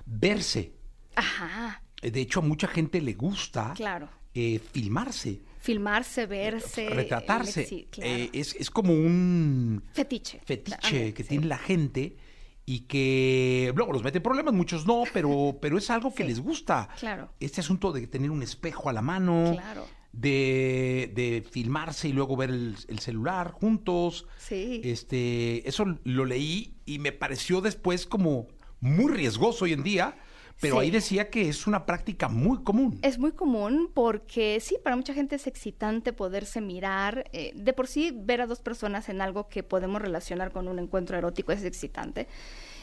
verse. 0.06 0.74
Ajá, 1.16 1.82
Eh, 2.02 2.10
De 2.10 2.20
hecho, 2.20 2.40
a 2.40 2.42
mucha 2.42 2.66
gente 2.66 3.00
le 3.00 3.12
gusta 3.14 3.74
claro. 3.76 4.08
eh, 4.34 4.58
filmarse, 4.72 5.42
Filmarse, 5.60 6.24
verse. 6.26 6.88
retratarse. 6.88 7.62
eh, 7.62 7.66
Sí, 7.66 7.88
claro. 7.90 8.10
Eh, 8.10 8.30
es, 8.32 8.54
es 8.54 8.70
como 8.70 8.92
un 8.94 9.82
Fetiche. 9.92 10.40
fetiche 10.44 11.12
que 11.12 11.22
sí. 11.22 11.28
tiene 11.28 11.46
la 11.46 11.58
gente 11.58 12.16
y 12.64 12.80
que 12.86 13.70
luego 13.76 13.92
los 13.92 14.02
mete 14.02 14.18
en 14.18 14.22
problemas, 14.22 14.54
muchos 14.54 14.86
no, 14.86 15.02
pero, 15.12 15.58
pero 15.60 15.76
es 15.76 15.90
algo 15.90 16.14
que 16.14 16.22
Sí. 16.22 16.28
les 16.30 16.40
gusta. 16.40 16.88
Claro. 16.98 17.34
Este 17.40 17.60
asunto 17.60 17.92
de 17.92 18.06
tener 18.06 18.30
un 18.30 18.42
espejo 18.42 18.88
a 18.88 18.92
la 18.94 19.02
mano, 19.02 19.50
Claro. 19.52 19.86
De, 20.12 21.12
de 21.14 21.44
filmarse 21.48 22.08
y 22.08 22.12
luego 22.12 22.36
ver 22.36 22.50
el, 22.50 22.76
el 22.88 22.98
celular 22.98 23.52
juntos. 23.52 24.26
Sí. 24.38 24.80
Este, 24.84 25.68
eso 25.68 25.84
lo 26.04 26.24
leí 26.24 26.74
y 26.84 26.98
me 26.98 27.12
pareció 27.12 27.60
después 27.60 28.06
como 28.06 28.48
muy 28.80 29.12
riesgoso 29.12 29.64
hoy 29.66 29.72
en 29.72 29.82
día, 29.82 30.16
pero 30.60 30.74
Sí. 30.76 30.80
ahí 30.82 30.90
decía 30.90 31.30
que 31.30 31.48
es 31.48 31.66
una 31.66 31.86
práctica 31.86 32.28
muy 32.28 32.62
común. 32.62 32.98
Es 33.02 33.18
muy 33.18 33.32
común 33.32 33.90
porque 33.94 34.58
sí, 34.60 34.76
para 34.82 34.96
mucha 34.96 35.14
gente 35.14 35.36
es 35.36 35.46
excitante 35.46 36.12
poderse 36.12 36.60
mirar. 36.60 37.24
eh, 37.32 37.52
de 37.54 37.72
por 37.72 37.86
sí, 37.86 38.12
ver 38.14 38.40
a 38.42 38.46
dos 38.46 38.60
personas 38.60 39.08
en 39.08 39.22
algo 39.22 39.48
que 39.48 39.62
podemos 39.62 40.02
relacionar 40.02 40.50
con 40.52 40.68
un 40.68 40.78
encuentro 40.78 41.16
erótico 41.16 41.52
es 41.52 41.64
excitante. 41.64 42.26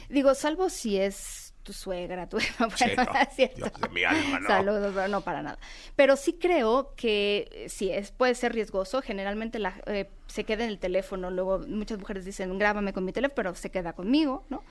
Digo, 0.09 0.33
salvo 0.35 0.69
si 0.69 0.97
es 0.97 1.46
tu 1.67 1.73
suegra, 1.73 2.29
tu 2.29 2.37
bueno, 2.59 2.77
Sí, 2.77 2.85
no, 2.95 3.05
cierto. 3.35 3.65
Dios 3.65 3.81
de 3.81 3.89
mi 3.89 4.05
alma, 4.05 4.39
no. 4.39 4.47
Saludos, 4.47 4.93
pero 4.95 5.09
no 5.09 5.19
para 5.19 5.41
nada. 5.41 5.59
Pero 5.97 6.15
sí 6.15 6.37
creo 6.39 6.93
que 6.95 7.49
eh, 7.51 7.69
sí, 7.69 7.91
es, 7.91 8.11
puede 8.11 8.35
ser 8.35 8.53
riesgoso. 8.53 9.01
Generalmente 9.01 9.59
la, 9.59 9.73
eh, 9.85 10.09
se 10.27 10.45
queda 10.45 10.63
en 10.63 10.69
el 10.69 10.79
teléfono. 10.79 11.29
Luego 11.29 11.59
muchas 11.59 11.99
mujeres 11.99 12.23
dicen, 12.23 12.57
grábame 12.57 12.93
con 12.93 13.03
mi 13.03 13.11
teléfono, 13.11 13.35
pero 13.35 13.53
se 13.53 13.69
queda 13.69 13.91
conmigo, 13.91 14.45
¿no? 14.49 14.63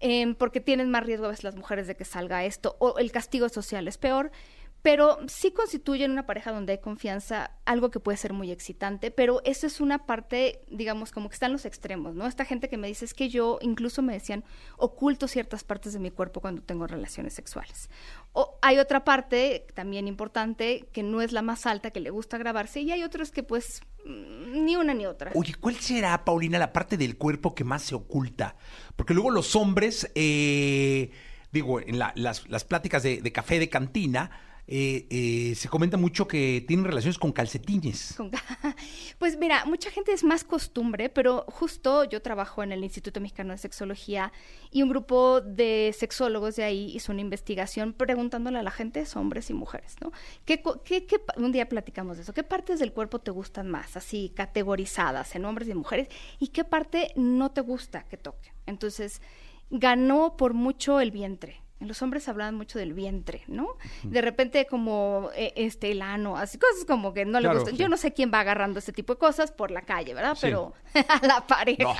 Em, 0.00 0.34
porque 0.34 0.60
tienen 0.60 0.90
más 0.90 1.04
riesgo 1.04 1.24
a 1.24 1.30
veces 1.30 1.44
las 1.44 1.56
mujeres 1.56 1.86
de 1.86 1.94
que 1.94 2.04
salga 2.04 2.44
esto, 2.44 2.76
o 2.80 2.98
el 2.98 3.10
castigo 3.10 3.48
social 3.48 3.88
es 3.88 3.96
peor, 3.96 4.30
pero 4.82 5.18
sí 5.26 5.50
constituyen 5.50 6.12
una 6.12 6.26
pareja 6.26 6.52
donde 6.52 6.74
hay 6.74 6.78
confianza, 6.78 7.50
algo 7.64 7.90
que 7.90 7.98
puede 7.98 8.16
ser 8.16 8.32
muy 8.32 8.52
excitante, 8.52 9.10
pero 9.10 9.42
eso 9.44 9.66
es 9.66 9.80
una 9.80 10.06
parte, 10.06 10.62
digamos, 10.70 11.10
como 11.10 11.28
que 11.28 11.34
están 11.34 11.50
los 11.52 11.64
extremos, 11.64 12.14
¿no? 12.14 12.26
Esta 12.26 12.44
gente 12.44 12.68
que 12.68 12.76
me 12.76 12.86
dice 12.86 13.04
es 13.04 13.12
que 13.12 13.28
yo, 13.28 13.58
incluso 13.62 14.00
me 14.02 14.12
decían, 14.12 14.44
oculto 14.76 15.26
ciertas 15.26 15.64
partes 15.64 15.92
de 15.92 15.98
mi 15.98 16.12
cuerpo 16.12 16.40
cuando 16.40 16.62
tengo 16.62 16.86
relaciones 16.86 17.34
sexuales. 17.34 17.90
O 18.32 18.58
hay 18.62 18.78
otra 18.78 19.04
parte 19.04 19.66
también 19.74 20.06
importante, 20.06 20.88
que 20.92 21.02
no 21.02 21.20
es 21.20 21.32
la 21.32 21.42
más 21.42 21.66
alta, 21.66 21.90
que 21.90 21.98
le 21.98 22.10
gusta 22.10 22.38
grabarse, 22.38 22.80
y 22.80 22.92
hay 22.92 23.02
otros 23.02 23.32
que 23.32 23.42
pues 23.42 23.80
mm, 24.04 24.64
ni 24.64 24.76
una 24.76 24.94
ni 24.94 25.06
otra. 25.06 25.32
Oye, 25.34 25.54
¿cuál 25.58 25.74
será, 25.76 26.24
Paulina, 26.24 26.60
la 26.60 26.72
parte 26.72 26.96
del 26.96 27.16
cuerpo 27.18 27.56
que 27.56 27.64
más 27.64 27.82
se 27.82 27.96
oculta? 27.96 28.54
Porque 28.94 29.14
luego 29.14 29.30
los 29.32 29.56
hombres, 29.56 30.12
eh, 30.14 31.10
digo, 31.50 31.80
en 31.80 31.98
la- 31.98 32.12
las, 32.14 32.44
pláticas 32.64 33.02
de 33.02 33.32
café 33.32 33.58
de 33.58 33.68
cantina, 33.68 34.30
eh, 34.68 35.06
eh, 35.10 35.54
se 35.54 35.68
comenta 35.68 35.96
mucho 35.96 36.26
que 36.26 36.64
tienen 36.66 36.84
relaciones 36.86 37.18
con 37.18 37.32
calcetines. 37.32 38.16
Pues 39.18 39.38
mira, 39.38 39.64
mucha 39.64 39.90
gente 39.90 40.12
es 40.12 40.24
más 40.24 40.44
costumbre, 40.44 41.08
pero 41.08 41.46
justo 41.48 42.04
yo 42.04 42.20
trabajo 42.20 42.62
en 42.62 42.70
el 42.72 42.84
Instituto 42.84 43.18
Mexicano 43.20 43.52
de 43.52 43.58
Sexología 43.58 44.30
y 44.70 44.82
un 44.82 44.90
grupo 44.90 45.40
de 45.40 45.94
sexólogos 45.98 46.56
de 46.56 46.64
ahí 46.64 46.94
hizo 46.94 47.12
una 47.12 47.22
investigación 47.22 47.94
preguntándole 47.94 48.58
a 48.58 48.62
la 48.62 48.70
gente, 48.70 49.00
es 49.00 49.16
hombres 49.16 49.48
y 49.48 49.54
mujeres, 49.54 49.96
¿no? 50.02 50.12
¿Qué, 50.44 50.62
qué- 50.84 51.06
qué 51.06 51.20
un 51.38 51.50
día 51.52 51.66
platicamos 51.68 52.16
de 52.18 52.24
eso. 52.24 52.34
¿Qué 52.34 52.42
partes 52.42 52.78
del 52.78 52.92
cuerpo 52.92 53.18
te 53.20 53.30
gustan 53.30 53.70
más, 53.70 53.96
así 53.96 54.32
categorizadas 54.36 55.34
en 55.34 55.46
hombres 55.46 55.68
y 55.68 55.74
mujeres? 55.74 56.08
¿Y 56.38 56.48
qué 56.48 56.64
parte 56.64 57.12
no 57.16 57.52
te 57.52 57.62
gusta 57.62 58.04
que 58.04 58.18
toque? 58.18 58.52
Entonces, 58.66 59.22
ganó 59.70 60.36
por 60.36 60.52
mucho 60.52 61.00
el 61.00 61.10
vientre. 61.10 61.62
En 61.78 61.88
los 61.88 62.00
hombres 62.00 62.26
hablaban 62.28 62.54
mucho 62.54 62.78
del 62.78 62.94
vientre, 62.94 63.42
¿no? 63.48 63.68
De 64.02 64.22
repente 64.22 64.66
como 64.66 65.28
eh, 65.36 65.52
este 65.56 65.90
el 65.92 66.00
ano, 66.00 66.36
así 66.38 66.56
cosas 66.58 66.86
como 66.86 67.12
que 67.12 67.26
no 67.26 67.38
le 67.38 67.44
Claro, 67.44 67.58
gustan. 67.58 67.76
sí. 67.76 67.82
Yo 67.82 67.88
no 67.90 67.98
sé 67.98 68.12
quién 68.14 68.30
va 68.32 68.40
agarrando 68.40 68.78
este 68.78 68.92
tipo 68.92 69.12
de 69.14 69.18
cosas 69.18 69.52
por 69.52 69.70
la 69.70 69.82
calle, 69.82 70.14
¿verdad? 70.14 70.34
Sí. 70.36 70.40
Pero 70.42 70.72
a 71.08 71.26
la 71.26 71.46
pareja. 71.46 71.82
No. 71.84 71.94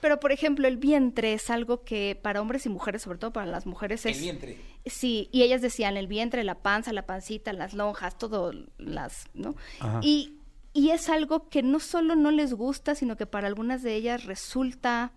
Pero 0.00 0.20
por 0.20 0.30
ejemplo, 0.30 0.68
el 0.68 0.76
vientre 0.76 1.32
es 1.32 1.50
algo 1.50 1.82
que 1.82 2.16
para 2.22 2.40
hombres 2.40 2.64
y 2.66 2.68
mujeres, 2.68 3.02
sobre 3.02 3.18
todo 3.18 3.32
para 3.32 3.46
las 3.46 3.66
mujeres 3.66 4.06
es 4.06 4.16
El 4.18 4.22
vientre. 4.22 4.60
Sí, 4.86 5.28
y 5.32 5.42
ellas 5.42 5.62
decían 5.62 5.96
el 5.96 6.06
vientre, 6.06 6.44
la 6.44 6.54
panza, 6.62 6.92
la 6.92 7.04
pancita, 7.04 7.52
las 7.52 7.74
lonjas, 7.74 8.16
todo 8.18 8.52
las, 8.78 9.26
¿no? 9.34 9.56
Ajá. 9.80 9.98
Y 10.02 10.34
y 10.74 10.90
es 10.90 11.08
algo 11.08 11.48
que 11.48 11.64
no 11.64 11.80
solo 11.80 12.14
no 12.14 12.30
les 12.30 12.54
gusta, 12.54 12.94
sino 12.94 13.16
que 13.16 13.26
para 13.26 13.48
algunas 13.48 13.82
de 13.82 13.94
ellas 13.96 14.26
resulta 14.26 15.12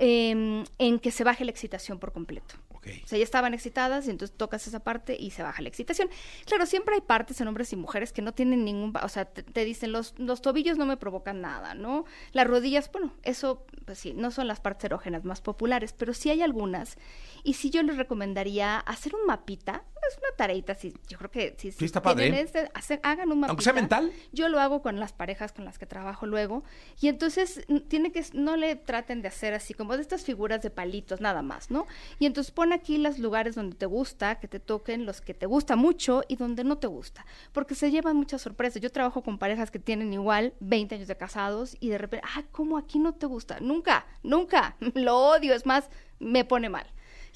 em, 0.00 0.64
en 0.78 0.98
que 0.98 1.10
se 1.10 1.22
baje 1.24 1.44
la 1.44 1.50
excitación 1.50 1.98
por 1.98 2.12
completo. 2.12 2.54
Ok. 2.70 2.88
O 3.04 3.06
sea, 3.06 3.18
ya 3.18 3.24
estaban 3.24 3.52
excitadas 3.52 4.06
y 4.06 4.10
entonces 4.10 4.34
tocas 4.34 4.66
esa 4.66 4.80
parte 4.80 5.14
y 5.20 5.30
se 5.32 5.42
baja 5.42 5.60
la 5.60 5.68
excitación. 5.68 6.08
Claro, 6.46 6.64
siempre 6.64 6.94
hay 6.94 7.02
partes 7.02 7.38
en 7.42 7.48
hombres 7.48 7.70
y 7.74 7.76
mujeres 7.76 8.10
que 8.10 8.22
no 8.22 8.32
tienen 8.32 8.64
ningún, 8.64 8.94
o 9.02 9.08
sea, 9.10 9.26
te, 9.26 9.42
te 9.42 9.64
dicen 9.66 9.92
los, 9.92 10.14
los 10.18 10.40
tobillos 10.40 10.78
no 10.78 10.86
me 10.86 10.96
provocan 10.96 11.42
nada, 11.42 11.74
¿no? 11.74 12.06
Las 12.32 12.46
rodillas, 12.46 12.90
bueno, 12.90 13.12
eso, 13.22 13.66
pues 13.84 13.98
sí, 13.98 14.14
no 14.14 14.30
son 14.30 14.46
las 14.48 14.60
partes 14.60 14.86
erógenas 14.86 15.24
más 15.24 15.42
populares, 15.42 15.92
pero 15.92 16.14
sí 16.14 16.30
hay 16.30 16.40
algunas. 16.40 16.96
Y 17.44 17.54
sí 17.54 17.68
yo 17.68 17.82
les 17.82 17.98
recomendaría 17.98 18.78
hacer 18.78 19.14
un 19.14 19.26
mapita, 19.26 19.84
es 20.10 20.16
una 20.18 20.34
tareita, 20.36 20.74
si, 20.74 20.92
yo 21.08 21.18
creo 21.18 21.30
que 21.30 21.54
si, 21.58 21.70
si 21.70 21.84
está 21.84 22.02
padre. 22.02 22.40
este, 22.40 22.68
hacer- 22.74 23.00
hagan 23.02 23.30
un 23.30 23.40
mapita. 23.40 23.50
Aunque 23.52 23.62
sea 23.64 23.72
mental. 23.74 24.10
Yo 24.32 24.48
lo 24.48 24.58
hago 24.58 24.80
con 24.82 24.98
las 24.98 25.12
parejas 25.12 25.52
con 25.52 25.64
las 25.66 25.78
que 25.78 25.84
trabajo 25.86 26.26
luego. 26.26 26.64
Y 27.00 27.08
entonces 27.08 27.64
tiene 27.88 28.10
que, 28.10 28.24
no 28.32 28.56
le 28.56 28.74
traten 28.74 29.20
de 29.22 29.28
hacer 29.28 29.54
así 29.54 29.72
como 29.74 29.89
de 29.96 30.02
estas 30.02 30.24
figuras 30.24 30.62
de 30.62 30.70
palitos 30.70 31.20
nada 31.20 31.42
más, 31.42 31.70
¿no? 31.70 31.86
Y 32.18 32.26
entonces 32.26 32.52
pon 32.52 32.72
aquí 32.72 32.98
los 32.98 33.18
lugares 33.18 33.54
donde 33.54 33.76
te 33.76 33.86
gusta, 33.86 34.36
que 34.40 34.48
te 34.48 34.60
toquen, 34.60 35.06
los 35.06 35.20
que 35.20 35.34
te 35.34 35.46
gusta 35.46 35.76
mucho 35.76 36.22
y 36.28 36.36
donde 36.36 36.64
no 36.64 36.78
te 36.78 36.86
gusta. 36.86 37.26
Porque 37.52 37.74
se 37.74 37.90
llevan 37.90 38.16
muchas 38.16 38.42
sorpresas. 38.42 38.82
Yo 38.82 38.90
trabajo 38.90 39.22
con 39.22 39.38
parejas 39.38 39.70
que 39.70 39.78
tienen 39.78 40.12
igual 40.12 40.54
20 40.60 40.94
años 40.94 41.08
de 41.08 41.16
casados 41.16 41.76
y 41.80 41.88
de 41.88 41.98
repente, 41.98 42.26
ah, 42.36 42.42
¿cómo 42.52 42.78
aquí 42.78 42.98
no 42.98 43.14
te 43.14 43.26
gusta? 43.26 43.58
Nunca, 43.60 44.06
nunca. 44.22 44.76
Lo 44.94 45.16
odio, 45.16 45.54
es 45.54 45.66
más, 45.66 45.90
me 46.18 46.44
pone 46.44 46.68
mal. 46.68 46.86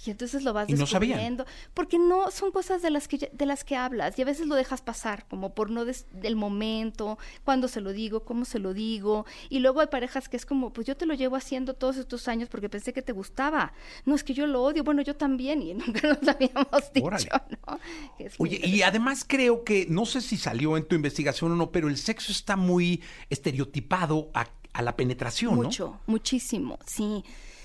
Y 0.06 0.10
entonces 0.10 0.42
lo 0.42 0.52
vas 0.52 0.68
Y 0.68 0.72
no 0.72 0.78
descubriendo 0.80 1.46
porque 1.72 1.98
no 1.98 2.30
son 2.30 2.50
cosas 2.52 2.82
de 2.82 2.90
las 2.90 3.08
que 3.08 3.30
de 3.32 3.46
las 3.46 3.64
que 3.64 3.76
hablas 3.76 4.18
y 4.18 4.22
a 4.22 4.24
veces 4.24 4.46
lo 4.46 4.54
dejas 4.54 4.82
pasar 4.82 5.26
como 5.28 5.54
por 5.54 5.70
no 5.70 5.84
des- 5.84 6.06
del 6.12 6.36
momento 6.36 7.18
cuándo 7.44 7.68
se 7.68 7.80
lo 7.80 7.92
digo 7.92 8.24
cómo 8.24 8.44
se 8.44 8.58
lo 8.58 8.74
digo 8.74 9.24
y 9.50 9.60
luego 9.60 9.80
hay 9.80 9.86
parejas 9.86 10.28
que 10.28 10.36
es 10.36 10.44
como 10.46 10.72
pues 10.72 10.86
yo 10.86 10.96
te 10.96 11.06
lo 11.06 11.14
llevo 11.14 11.36
haciendo 11.36 11.74
todos 11.74 11.96
estos 11.96 12.28
años 12.28 12.48
porque 12.48 12.68
pensé 12.68 12.92
que 12.92 13.02
te 13.02 13.12
gustaba 13.12 13.72
no 14.04 14.14
es 14.14 14.24
que 14.24 14.34
yo 14.34 14.46
lo 14.46 14.62
odio 14.62 14.84
bueno 14.84 15.02
yo 15.02 15.16
también 15.16 15.62
y 15.62 15.74
nunca 15.74 16.08
nos 16.08 16.28
habíamos 16.28 16.92
dicho 16.92 17.06
Órale. 17.06 17.28
no 17.66 17.78
es 18.18 18.34
Oye, 18.38 18.60
y 18.64 18.82
además 18.82 19.24
creo 19.26 19.64
que, 19.64 19.86
no 19.88 20.06
sé 20.06 20.20
si 20.20 20.36
salió 20.36 20.76
en 20.76 20.84
tu 20.86 20.94
investigación 20.96 21.52
o 21.52 21.56
no, 21.56 21.70
pero 21.70 21.88
el 21.88 21.96
sexo 21.96 22.32
está 22.32 22.56
muy 22.56 23.00
estereotipado 23.30 24.30
a, 24.34 24.46
a 24.72 24.82
la 24.82 24.96
penetración, 24.96 25.54
¿no? 25.56 25.62
Mucho, 25.64 26.00
muchísimo, 26.06 26.78
sí. 26.86 27.22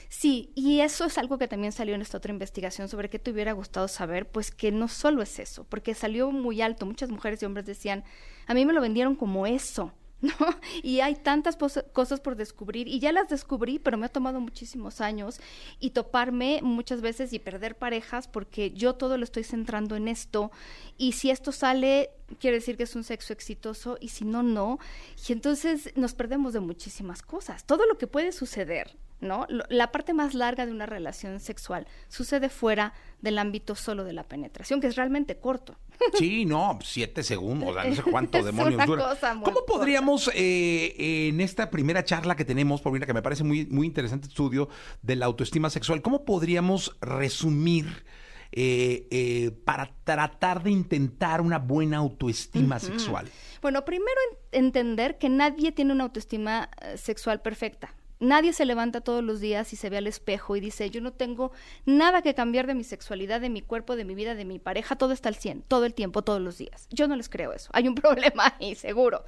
Sí, 0.09 0.51
y 0.55 0.81
eso 0.81 1.05
es 1.05 1.19
algo 1.19 1.37
que 1.37 1.47
también 1.47 1.71
salió 1.71 1.93
en 1.93 2.01
esta 2.01 2.17
otra 2.17 2.33
investigación 2.33 2.89
sobre 2.89 3.09
qué 3.09 3.19
te 3.19 3.29
hubiera 3.29 3.53
gustado 3.53 3.87
saber, 3.87 4.27
pues 4.27 4.49
que 4.49 4.71
no 4.71 4.87
solo 4.87 5.21
es 5.21 5.37
eso, 5.37 5.65
porque 5.65 5.93
salió 5.93 6.31
muy 6.31 6.63
alto. 6.63 6.87
Muchas 6.87 7.11
mujeres 7.11 7.41
y 7.41 7.45
hombres 7.45 7.67
decían, 7.67 8.03
a 8.47 8.55
mí 8.55 8.65
me 8.65 8.73
lo 8.73 8.81
vendieron 8.81 9.15
como 9.15 9.45
eso, 9.45 9.93
¿no? 10.21 10.33
Y 10.81 11.01
hay 11.01 11.13
tantas 11.15 11.57
cosas 11.93 12.19
por 12.21 12.35
descubrir, 12.35 12.87
y 12.87 12.99
ya 12.99 13.11
las 13.11 13.29
descubrí, 13.29 13.77
pero 13.77 13.99
me 13.99 14.07
ha 14.07 14.09
tomado 14.09 14.39
muchísimos 14.39 14.99
años, 14.99 15.39
y 15.79 15.91
toparme 15.91 16.59
muchas 16.63 17.01
veces 17.01 17.31
y 17.31 17.37
perder 17.37 17.77
parejas, 17.77 18.27
porque 18.27 18.71
yo 18.71 18.95
todo 18.95 19.15
lo 19.15 19.23
estoy 19.23 19.43
centrando 19.43 19.95
en 19.95 20.07
esto, 20.07 20.51
y 20.97 21.11
si 21.11 21.29
esto 21.29 21.51
sale, 21.51 22.09
quiere 22.39 22.57
decir 22.57 22.77
que 22.77 22.83
es 22.83 22.95
un 22.95 23.03
sexo 23.03 23.31
exitoso, 23.31 23.99
y 24.01 24.09
si 24.09 24.25
no, 24.25 24.41
no. 24.41 24.79
Y 25.27 25.33
entonces 25.33 25.95
nos 25.95 26.15
perdemos 26.15 26.53
de 26.53 26.61
muchísimas 26.61 27.21
cosas. 27.21 27.63
Todo 27.63 27.85
lo 27.85 27.99
que 27.99 28.07
puede 28.07 28.31
suceder, 28.31 28.97
¿no? 29.21 29.45
La 29.69 29.91
parte 29.91 30.13
más 30.13 30.33
larga 30.33 30.65
de 30.65 30.71
una 30.71 30.85
relación 30.85 31.39
sexual 31.39 31.87
sucede 32.07 32.49
fuera 32.49 32.93
del 33.21 33.37
ámbito 33.37 33.75
solo 33.75 34.03
de 34.05 34.13
la 34.13 34.23
penetración, 34.23 34.79
que 34.81 34.87
es 34.87 34.95
realmente 34.95 35.37
corto. 35.37 35.77
Sí, 36.17 36.45
no, 36.45 36.79
siete 36.81 37.23
segundos, 37.23 37.75
no 37.75 37.95
sé 37.95 38.03
cuánto 38.03 38.41
demonios 38.41 38.75
una 38.75 38.85
dura. 38.85 39.17
¿Cómo 39.43 39.65
podríamos, 39.67 40.31
eh, 40.33 41.27
en 41.27 41.41
esta 41.41 41.69
primera 41.69 42.05
charla 42.05 42.37
que 42.37 42.45
tenemos, 42.45 42.81
Paulina, 42.81 43.05
que 43.05 43.13
me 43.13 43.21
parece 43.21 43.43
muy, 43.43 43.65
muy 43.65 43.85
interesante 43.87 44.27
estudio 44.29 44.69
de 45.01 45.17
la 45.17 45.25
autoestima 45.25 45.69
sexual, 45.69 46.01
cómo 46.01 46.23
podríamos 46.23 46.95
resumir 47.01 48.05
eh, 48.51 49.07
eh, 49.11 49.51
para 49.65 49.91
tratar 50.05 50.63
de 50.63 50.71
intentar 50.71 51.41
una 51.41 51.59
buena 51.59 51.97
autoestima 51.97 52.79
sexual? 52.79 53.27
Bueno, 53.61 53.83
primero 53.85 54.17
en- 54.51 54.65
entender 54.65 55.17
que 55.17 55.27
nadie 55.29 55.71
tiene 55.73 55.91
una 55.93 56.05
autoestima 56.05 56.69
eh, 56.81 56.97
sexual 56.97 57.41
perfecta. 57.41 57.93
Nadie 58.19 58.51
se 58.51 58.65
levanta 58.65 59.01
todos 59.01 59.23
los 59.23 59.39
días 59.39 59.71
y 59.71 59.77
se 59.77 59.89
ve 59.89 59.97
al 59.97 60.07
espejo 60.07 60.55
y 60.55 60.59
dice, 60.59 60.89
yo 60.89 60.99
no 60.99 61.13
tengo 61.13 61.51
nada 61.85 62.21
que 62.21 62.35
cambiar 62.35 62.67
de 62.67 62.75
mi 62.75 62.83
sexualidad, 62.83 63.39
de 63.39 63.49
mi 63.49 63.61
cuerpo, 63.61 63.95
de 63.95 64.03
mi 64.03 64.13
vida, 64.13 64.35
de 64.35 64.43
mi 64.43 64.59
pareja, 64.59 64.97
todo 64.97 65.13
está 65.13 65.29
al 65.29 65.35
100, 65.35 65.61
todo 65.63 65.85
el 65.85 65.93
tiempo, 65.93 66.21
todos 66.21 66.41
los 66.41 66.57
días. 66.57 66.87
Yo 66.91 67.07
no 67.07 67.15
les 67.15 67.29
creo 67.29 67.53
eso. 67.53 67.69
Hay 67.73 67.87
un 67.87 67.95
problema 67.95 68.55
ahí, 68.59 68.75
seguro. 68.75 69.23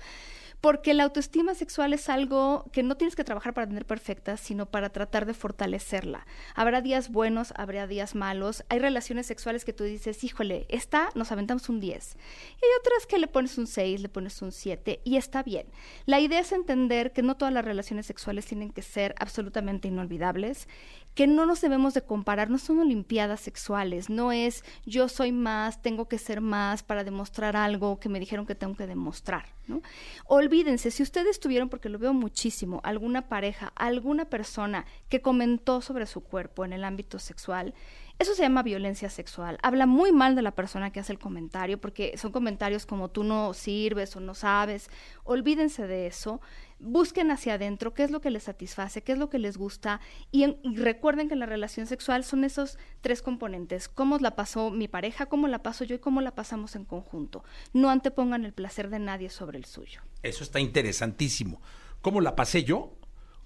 Porque 0.61 0.93
la 0.93 1.03
autoestima 1.03 1.55
sexual 1.55 1.91
es 1.93 2.07
algo 2.07 2.65
que 2.71 2.83
no 2.83 2.95
tienes 2.95 3.15
que 3.15 3.23
trabajar 3.23 3.53
para 3.53 3.67
tener 3.67 3.85
perfecta, 3.85 4.37
sino 4.37 4.67
para 4.67 4.89
tratar 4.89 5.25
de 5.25 5.33
fortalecerla. 5.33 6.27
Habrá 6.53 6.81
días 6.81 7.11
buenos, 7.11 7.51
habrá 7.57 7.87
días 7.87 8.13
malos. 8.13 8.63
Hay 8.69 8.77
relaciones 8.77 9.25
sexuales 9.25 9.65
que 9.65 9.73
tú 9.73 9.83
dices, 9.83 10.23
híjole, 10.23 10.67
esta 10.69 11.09
nos 11.15 11.31
aventamos 11.31 11.67
un 11.67 11.79
10. 11.79 12.15
Y 12.15 12.65
hay 12.65 12.71
otras 12.79 13.07
que 13.07 13.17
le 13.17 13.27
pones 13.27 13.57
un 13.57 13.65
6, 13.65 14.01
le 14.01 14.09
pones 14.09 14.39
un 14.43 14.51
7 14.51 15.01
y 15.03 15.17
está 15.17 15.41
bien. 15.41 15.65
La 16.05 16.19
idea 16.19 16.39
es 16.39 16.51
entender 16.51 17.11
que 17.11 17.23
no 17.23 17.37
todas 17.37 17.53
las 17.53 17.65
relaciones 17.65 18.05
sexuales 18.05 18.45
tienen 18.45 18.71
que 18.71 18.83
ser 18.83 19.15
absolutamente 19.17 19.87
inolvidables, 19.87 20.67
que 21.13 21.27
no 21.27 21.45
nos 21.45 21.61
debemos 21.61 21.93
de 21.93 22.01
comparar, 22.01 22.49
no 22.49 22.57
son 22.57 22.79
olimpiadas 22.79 23.41
sexuales, 23.41 24.09
no 24.09 24.31
es 24.31 24.63
yo 24.85 25.09
soy 25.09 25.31
más, 25.31 25.81
tengo 25.81 26.07
que 26.07 26.17
ser 26.17 26.41
más 26.41 26.83
para 26.83 27.03
demostrar 27.03 27.55
algo 27.55 27.99
que 27.99 28.09
me 28.09 28.19
dijeron 28.19 28.45
que 28.45 28.55
tengo 28.55 28.75
que 28.75 28.87
demostrar, 28.87 29.45
¿no? 29.67 29.81
Olvídense, 30.25 30.91
si 30.91 31.03
ustedes 31.03 31.39
tuvieron, 31.39 31.69
porque 31.69 31.89
lo 31.89 31.99
veo 31.99 32.13
muchísimo, 32.13 32.81
alguna 32.83 33.27
pareja, 33.27 33.73
alguna 33.75 34.25
persona 34.25 34.85
que 35.09 35.21
comentó 35.21 35.81
sobre 35.81 36.05
su 36.05 36.21
cuerpo 36.21 36.65
en 36.65 36.73
el 36.73 36.83
ámbito 36.83 37.19
sexual, 37.19 37.73
eso 38.21 38.35
se 38.35 38.43
llama 38.43 38.61
violencia 38.61 39.09
sexual. 39.09 39.57
Habla 39.63 39.87
muy 39.87 40.11
mal 40.11 40.35
de 40.35 40.43
la 40.43 40.51
persona 40.51 40.91
que 40.91 40.99
hace 40.99 41.11
el 41.11 41.17
comentario, 41.17 41.81
porque 41.81 42.15
son 42.19 42.31
comentarios 42.31 42.85
como 42.85 43.09
tú 43.09 43.23
no 43.23 43.55
sirves 43.55 44.15
o 44.15 44.19
no 44.19 44.35
sabes. 44.35 44.91
Olvídense 45.23 45.87
de 45.87 46.05
eso. 46.05 46.39
Busquen 46.83 47.29
hacia 47.29 47.53
adentro 47.53 47.93
qué 47.93 48.03
es 48.03 48.09
lo 48.11 48.21
que 48.21 48.31
les 48.31 48.43
satisface, 48.43 49.03
qué 49.03 49.11
es 49.11 49.17
lo 49.19 49.29
que 49.29 49.37
les 49.37 49.55
gusta. 49.55 50.01
Y, 50.31 50.43
en- 50.43 50.57
y 50.63 50.75
recuerden 50.77 51.27
que 51.27 51.35
en 51.35 51.39
la 51.39 51.45
relación 51.45 51.85
sexual 51.85 52.23
son 52.23 52.43
esos 52.43 52.79
tres 53.01 53.21
componentes. 53.21 53.87
Cómo 53.87 54.17
la 54.17 54.35
pasó 54.35 54.71
mi 54.71 54.87
pareja, 54.87 55.27
cómo 55.27 55.47
la 55.47 55.61
paso 55.61 55.83
yo 55.83 55.95
y 55.95 55.99
cómo 55.99 56.21
la 56.21 56.33
pasamos 56.33 56.75
en 56.75 56.85
conjunto. 56.85 57.43
No 57.73 57.89
antepongan 57.91 58.45
el 58.45 58.53
placer 58.53 58.89
de 58.89 58.97
nadie 58.99 59.29
sobre 59.29 59.57
el 59.59 59.65
suyo. 59.65 60.01
Eso 60.23 60.43
está 60.43 60.59
interesantísimo. 60.59 61.61
¿Cómo 62.01 62.19
la 62.19 62.35
pasé 62.35 62.63
yo? 62.63 62.93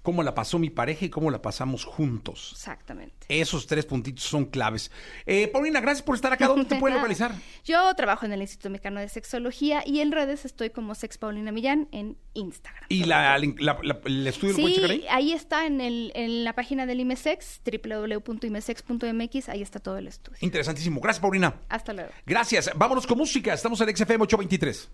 ¿Cómo 0.06 0.22
la 0.22 0.36
pasó 0.36 0.60
mi 0.60 0.70
pareja 0.70 1.04
y 1.04 1.08
cómo 1.10 1.32
la 1.32 1.42
pasamos 1.42 1.84
juntos? 1.84 2.50
Exactamente. 2.52 3.26
Esos 3.28 3.66
tres 3.66 3.84
puntitos 3.86 4.22
son 4.22 4.44
claves. 4.44 4.92
Eh, 5.26 5.48
Paulina, 5.48 5.80
gracias 5.80 6.04
por 6.04 6.14
estar 6.14 6.32
acá. 6.32 6.46
¿Dónde 6.48 6.64
te 6.66 6.76
De 6.76 6.80
pueden 6.80 6.98
localizar? 6.98 7.32
Yo 7.64 7.92
trabajo 7.96 8.24
en 8.24 8.32
el 8.32 8.40
Instituto 8.40 8.70
Mexicano 8.70 9.00
de 9.00 9.08
Sexología 9.08 9.82
y 9.84 9.98
en 9.98 10.12
redes 10.12 10.44
estoy 10.44 10.70
como 10.70 10.94
Sex 10.94 11.18
Paulina 11.18 11.50
Millán 11.50 11.88
en 11.90 12.16
Instagram. 12.34 12.84
¿Y 12.88 13.02
la, 13.02 13.36
la- 13.36 13.78
la- 13.82 14.00
el 14.04 14.24
estudio 14.28 14.52
lo 14.52 14.60
pueden 14.60 14.74
checar 14.76 14.90
Sí, 14.90 14.96
ahí? 15.02 15.06
ahí 15.10 15.32
está 15.32 15.66
en, 15.66 15.80
el, 15.80 16.12
en 16.14 16.44
la 16.44 16.52
página 16.52 16.86
del 16.86 17.00
IMESEX, 17.00 17.62
www.imesex.mx, 17.64 19.48
ahí 19.48 19.62
está 19.62 19.80
todo 19.80 19.98
el 19.98 20.06
estudio. 20.06 20.38
Interesantísimo. 20.40 21.00
Gracias, 21.00 21.20
Paulina. 21.20 21.54
Hasta 21.68 21.92
luego. 21.92 22.10
Gracias. 22.24 22.70
Vámonos 22.76 23.06
con 23.08 23.18
música. 23.18 23.52
Estamos 23.54 23.80
en 23.80 23.88
XFM 23.96 24.22
823. 24.22 24.88